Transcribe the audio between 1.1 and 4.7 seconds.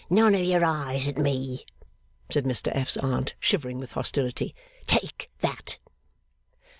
me,' said Mr F.'s Aunt, shivering with hostility.